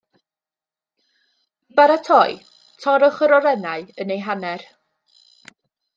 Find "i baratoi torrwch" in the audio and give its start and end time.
1.73-3.23